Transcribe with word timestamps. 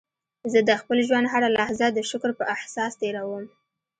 زه 0.51 0.59
د 0.69 0.71
خپل 0.81 0.97
ژوند 1.07 1.25
هره 1.33 1.49
لحظه 1.57 1.87
د 1.91 1.99
شکر 2.09 2.31
په 2.39 2.43
احساس 2.55 2.91
تېرووم. 3.01 3.45